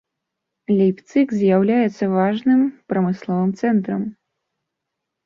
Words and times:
Лейпцыг 0.77 1.27
з'яўляецца 1.41 2.05
важным 2.13 2.61
прамысловым 2.95 3.51
цэнтрам. 3.61 4.01